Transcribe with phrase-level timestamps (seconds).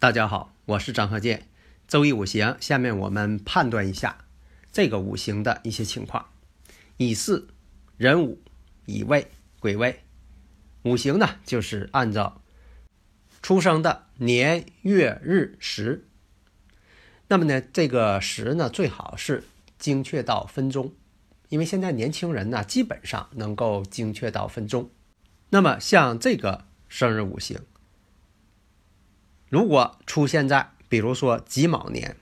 [0.00, 1.48] 大家好，我是张鹤剑。
[1.88, 4.26] 周易五行，下面我们判断一下
[4.70, 6.26] 这个五行的一些情况。
[6.98, 7.48] 乙巳、
[7.96, 8.40] 壬午、
[8.86, 9.26] 乙未、
[9.58, 10.04] 癸未，
[10.84, 12.40] 五行呢就是按照
[13.42, 16.06] 出生的年月日时。
[17.26, 19.42] 那么呢，这个时呢最好是
[19.80, 20.94] 精确到分钟，
[21.48, 24.92] 因为现在年轻人呢基本上能够精确到分钟。
[25.50, 27.58] 那么像这个生日五行。
[29.48, 32.16] 如果出现在，比如说己卯年，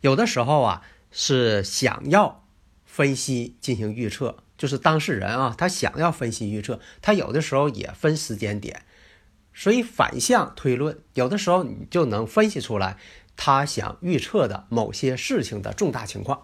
[0.00, 2.44] 有的时候啊是想要
[2.84, 8.82] 分析进行预测，就是当事人啊他想要分析预测，他有的时候也分时间点，
[9.54, 12.98] 所以反向推论，有的时候你就能分析出来
[13.36, 16.42] 他想预测的某些事情的重大情况。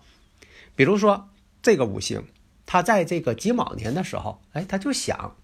[0.75, 1.29] 比如说
[1.63, 2.25] 这个五行，
[2.65, 5.37] 他在这个己卯年的时候，哎，他就想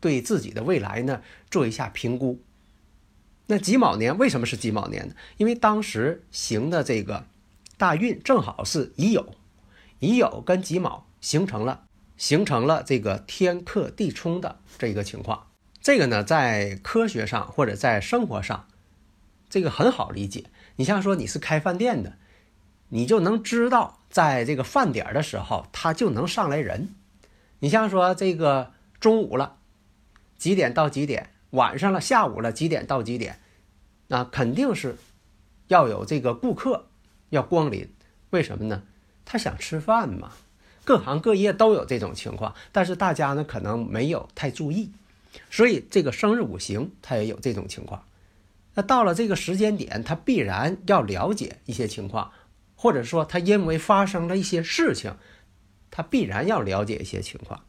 [0.00, 2.38] 对自己的未来呢做一下评估。
[3.46, 5.14] 那己卯年为什么是己卯年呢？
[5.36, 7.26] 因为当时行的这个
[7.76, 9.26] 大运正好是乙酉，
[9.98, 11.84] 乙酉跟己卯形成了
[12.16, 15.48] 形成了这个天克地冲的这一个情况。
[15.82, 18.66] 这个呢，在科学上或者在生活上，
[19.50, 20.44] 这个很好理解。
[20.76, 22.16] 你像说你是开饭店的，
[22.88, 26.94] 你就能知道在这个饭点的时候，他就能上来人。
[27.58, 29.56] 你像说这个中午了，
[30.38, 31.33] 几点到几点？
[31.54, 33.38] 晚上了，下午了，几点到几点？
[34.08, 34.96] 那肯定是
[35.68, 36.86] 要有这个顾客
[37.30, 37.88] 要光临，
[38.30, 38.82] 为什么呢？
[39.24, 40.32] 他想吃饭嘛。
[40.84, 44.92] 各行各业都有这种情况，但是大家呢可能没有太注意，
[45.48, 48.04] 所以这个生日五行它也有这种情况。
[48.74, 52.32] 那到了这个时间点，他必然要了解一些情况，
[52.74, 55.16] 或者说他因为发生了一些事情，
[55.90, 57.64] 他必然要了解一些情况。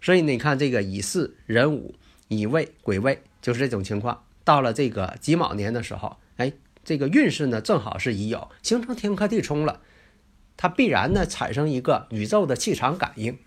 [0.00, 1.94] 所以你看这个乙巳、壬午。
[2.28, 4.24] 乙未、癸未就是这种情况。
[4.44, 6.52] 到了这个己卯年的时候，哎，
[6.84, 9.80] 这个运势呢正好是乙酉，形成天克地冲了，
[10.56, 13.38] 它必然呢产生一个宇宙的气场感应，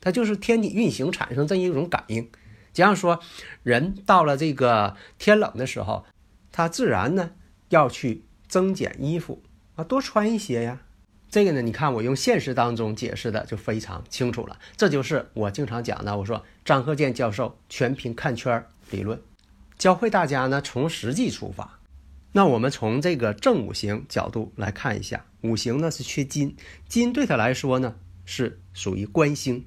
[0.00, 2.30] 它就是天体运行产生这一种感应。
[2.72, 3.20] 这样说，
[3.62, 6.04] 人到了这个天冷的时候，
[6.52, 7.30] 他自然呢
[7.70, 9.42] 要去增减衣服
[9.76, 10.82] 啊，多穿一些呀。
[11.28, 14.58] 这个呢，你看我用现实当中解释的就非常清楚了。
[14.76, 19.20] 这就是我经常讲的，我说张鹤健教授全凭看圈理论，
[19.76, 21.78] 教会大家呢从实际出发。
[22.32, 26.56] 那我们从这个正五行角度来看一下，五行呢是缺金，
[26.88, 29.66] 金对他来说呢是属于官星。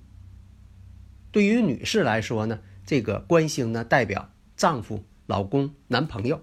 [1.31, 6.41] 对于女士来说呢，这个官星呢代表丈夫、老公、男朋友。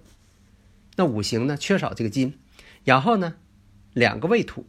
[0.97, 2.39] 那五行呢缺少这个金，
[2.85, 3.35] 然后呢
[3.93, 4.67] 两个未土。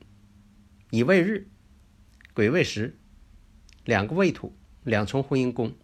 [0.89, 1.47] 乙未日，
[2.33, 2.97] 癸未时，
[3.83, 5.75] 两个未土，两重婚姻宫，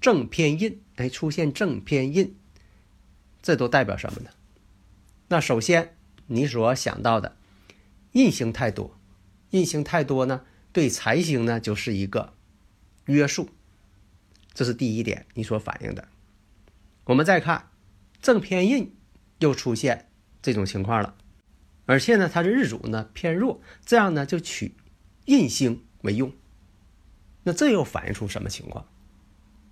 [0.00, 2.34] 正偏印，哎，出现正偏印，
[3.40, 4.30] 这都代表什么呢？
[5.28, 5.96] 那首先
[6.26, 7.36] 你所想到的
[8.12, 8.98] 印星太多，
[9.50, 12.34] 印星太多呢，对财星呢就是一个
[13.06, 13.48] 约束，
[14.52, 16.08] 这是第一点你所反映的。
[17.04, 17.70] 我们再看
[18.20, 18.96] 正偏印
[19.38, 20.10] 又出现
[20.42, 21.16] 这种情况了。
[21.86, 24.74] 而且呢，它的日主呢偏弱，这样呢就取
[25.26, 26.32] 印星为用。
[27.42, 28.86] 那这又反映出什么情况？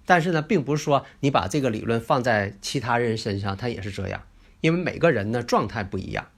[0.04, 4.22] 但是呢，并不是说你把这个理论放在其他人身上，他也是这样。
[4.60, 6.28] 因为每个人的状态不一样，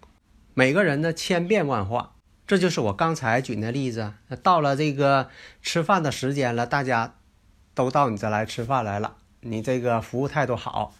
[0.54, 2.14] 每个人呢千变万化。
[2.46, 4.12] 这就是我刚才举那例子，
[4.42, 5.30] 到了这个
[5.62, 7.16] 吃饭的时间了，大家
[7.74, 10.94] 都到你这来吃饭来了，你这个服务态度好，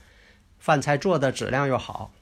[0.59, 2.13] 饭菜做的质量又好。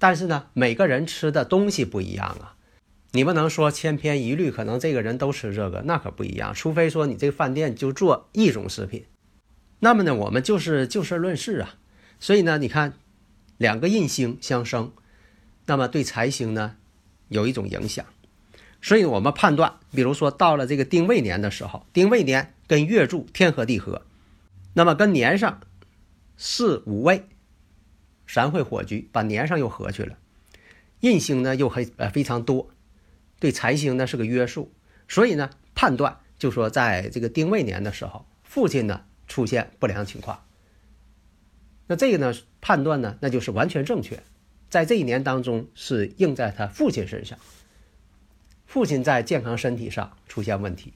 [0.00, 2.56] 但是呢，每个人吃的东西不一样啊，
[3.12, 6.54] 你不能说千篇一律，可能这个人都吃这个，那可不一样。
[6.54, 9.04] 除非说你这个饭店就做一种食品，
[9.80, 11.74] 那么呢，我们就是就事论事啊。
[12.18, 12.94] 所以呢，你看
[13.58, 14.90] 两个印星相生，
[15.66, 16.76] 那么对财星呢
[17.28, 18.06] 有一种影响。
[18.80, 24.00] 所以我们判断，比如说到了这个丁未年的时候，丁未年跟月柱天合地合，
[24.72, 25.60] 那么跟年上
[26.38, 27.28] 四五位。
[28.32, 30.16] 三会火局把年上又合去了，
[31.00, 32.70] 印星呢又很呃非常多，
[33.40, 34.70] 对财星呢是个约束，
[35.08, 40.44] 所以呢判断就说在这个丁未年的时候，父亲呢出现不良情况。
[41.88, 44.22] 那这个呢判断呢那就是完全正确，
[44.68, 47.36] 在这一年当中是应在他父亲身上，
[48.64, 50.92] 父亲在健康身体上出现问题。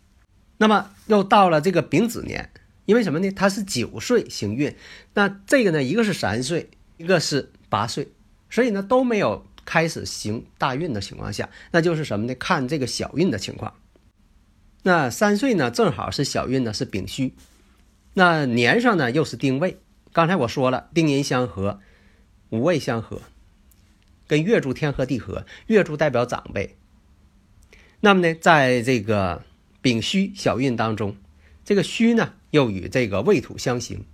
[0.58, 2.50] 那么又到了这个丙子年，
[2.84, 3.28] 因为什么呢？
[3.32, 4.76] 他是九岁行运，
[5.14, 8.08] 那这个呢一个是三岁，一个是八岁，
[8.50, 9.46] 所以呢都没有。
[9.66, 12.34] 开始行大运的情况下，那就是什么呢？
[12.34, 13.72] 看这个小运的情况。
[14.82, 17.32] 那三岁呢，正好是小运呢，是丙戌。
[18.12, 19.78] 那年上呢又是丁未。
[20.12, 21.80] 刚才我说了，丁寅相合，
[22.50, 23.22] 午未相合，
[24.26, 25.46] 跟月柱天合地合。
[25.68, 26.76] 月柱代表长辈。
[28.00, 29.42] 那么呢，在这个
[29.80, 31.16] 丙戌小运当中，
[31.64, 34.04] 这个戌呢又与这个未土相刑，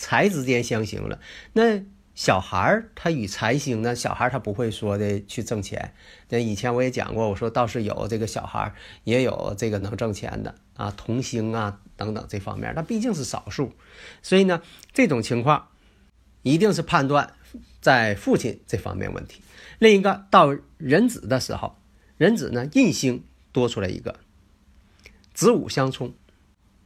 [0.00, 1.20] 财之间相刑了。
[1.52, 1.82] 那
[2.14, 5.92] 小孩儿他与财星呢，小孩儿他不会说的去挣钱。
[6.30, 8.74] 那以前我也讲过，我说倒是有这个小孩儿
[9.04, 13.74] 也有这个能挣钱的啊，童星啊等等这方面，那毕竟是少数。
[14.22, 14.62] 所以呢，
[14.94, 15.68] 这种情况
[16.40, 17.34] 一定是判断
[17.82, 19.42] 在父亲这方面问题。
[19.78, 21.76] 另一个到壬子的时候，
[22.16, 24.18] 壬子呢印星多出来一个
[25.34, 26.14] 子午相冲，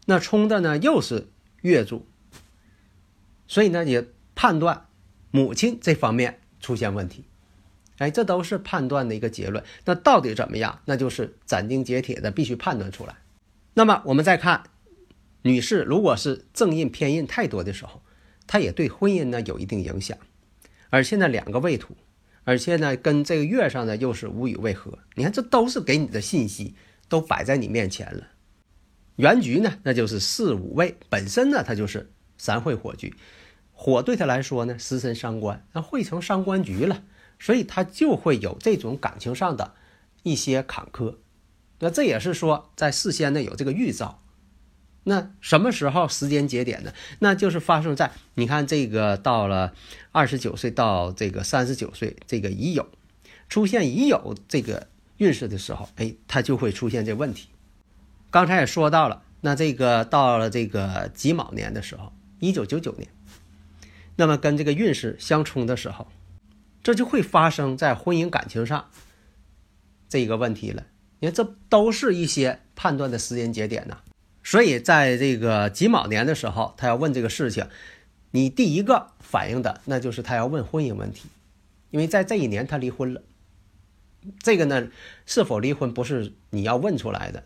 [0.07, 1.29] 那冲的呢又是
[1.63, 2.09] 月柱，
[3.47, 4.87] 所以呢也判断。
[5.31, 7.25] 母亲这方面出现问题，
[7.99, 9.65] 哎，这都是判断的一个结论。
[9.85, 10.81] 那到底怎么样？
[10.85, 13.17] 那就是斩钉截铁的必须判断出来。
[13.75, 14.63] 那么我们再看，
[15.43, 18.01] 女士如果是正印偏印太多的时候，
[18.47, 20.17] 它也对婚姻呢有一定影响。
[20.91, 21.97] 而且呢两个未土，
[22.45, 26.77] 而且呢跟这个月上呢又是无与未合，你看这都是给你的信息，
[27.09, 28.29] 都摆在你面前了。
[29.17, 32.13] 原局呢，那就是四五位本身呢，它就是
[32.45, 33.17] 三会火局。
[33.73, 37.03] 火对他来说呢，食神伤官，那会成伤官局了，
[37.39, 39.73] 所以他就会有这种感情上的
[40.23, 41.17] 一些坎坷。
[41.79, 44.21] 那这也是说，在事先呢有这个预兆。
[45.05, 46.93] 那什么时候时间节点呢？
[47.21, 49.73] 那就是发生在你看这个到了
[50.13, 52.87] 二十九岁到这个三十九岁这个已酉
[53.49, 57.49] 出现已酉这个运势的时候，哎，他就会出现这问题。
[58.31, 63.09] 刚才也说到了，那这个到了这个己卯年的时候，一九九九年。
[64.17, 66.07] 那么跟这个运势相冲的时候，
[66.85, 68.89] 这就会发生在婚姻感情上
[70.09, 70.87] 这一个问题了。
[71.19, 73.99] 你看，这都是一些判断的时间节点呐。
[74.45, 77.67] 所以在这个己卯年的时候，他要问这个事情，
[78.31, 81.29] 你第一个反应的那就是他要问婚姻问题，
[81.91, 83.23] 因为在这一年他离婚了。
[84.39, 84.87] 这个呢，
[85.27, 87.43] 是否离婚不是你要问出来的。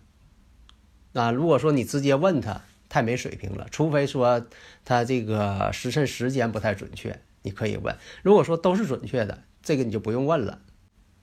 [1.13, 2.61] 那如果说你直接问他。
[2.89, 4.47] 太没水平了，除非说
[4.85, 7.97] 他这个时辰时间不太准确，你可以问。
[8.23, 10.61] 如果说都是准确的，这个你就不用问了。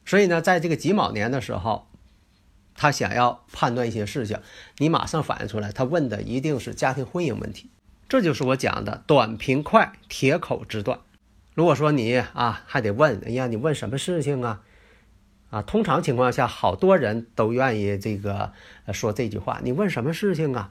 [0.05, 1.87] 所以呢，在这个己卯年的时候，
[2.75, 4.39] 他想要判断一些事情，
[4.77, 7.71] 你马上反应出来，他问的一定是家庭婚姻问题。
[8.07, 10.99] 这就是我讲的短平快，铁口直断。
[11.55, 14.61] 如果说你啊还得问，哎呀，你问什么事情啊？
[15.49, 18.51] 啊，通常情况下，好多人都愿意这个
[18.91, 20.69] 说这句话，你问什么事情啊？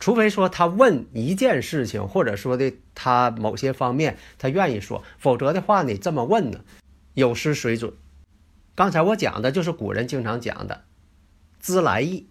[0.00, 6.60] 除非说他问一件事情，或者说的他某些方面他愿意说，否则的话你这么问呢，
[7.14, 7.92] 有失水准。
[8.74, 10.82] 刚才我讲的就是古人经常讲的
[11.60, 12.26] “知来意”，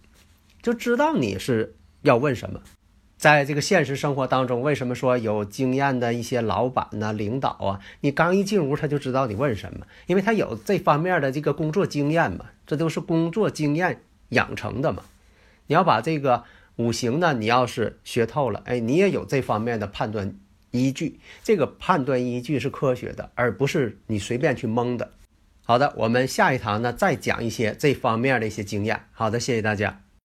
[0.61, 2.61] 就知道你是要问什么。
[3.17, 15.03] 在这个现实生活当中，为什么说有经验的一些老板呐、领导啊，你刚一进屋他就知道你问什么，因为他有这方面的这个工作经验嘛，这都是工作经验养成的嘛。
[15.65, 16.43] 你要把这个。
[16.77, 17.33] 五行呢？
[17.33, 20.35] 你要是学透了，哎，你也有这方面的判断
[20.71, 21.19] 依据。
[21.43, 25.11] 这个判断依据是科学的，而不是你随便去蒙的。
[25.63, 29.05] 好的，我们下一堂呢再讲一些这方面的一些经验。
[29.11, 30.02] 好的，谢谢大家。